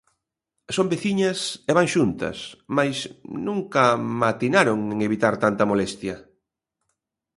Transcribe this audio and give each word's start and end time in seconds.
Son 0.75 0.87
veciñas 0.93 1.39
e 1.69 1.71
van 1.77 1.87
xuntas, 1.93 2.37
mais 2.77 2.97
nunca 3.47 3.83
matinaron 4.21 4.79
e 4.99 5.05
evitar 5.09 5.33
tanta 5.43 5.69
molestia. 5.71 6.15